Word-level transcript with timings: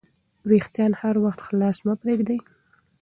وېښتان 0.49 0.91
هر 1.01 1.15
وخت 1.23 1.39
خلاص 1.47 1.77
مه 1.85 1.93
پریږدئ. 2.01 2.39